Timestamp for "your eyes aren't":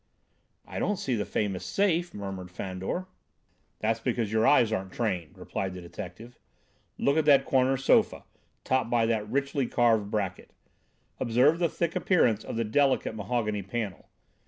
4.31-4.93